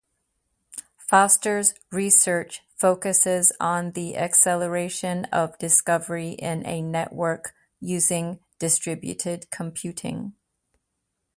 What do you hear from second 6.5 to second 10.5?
a network using distributed computing.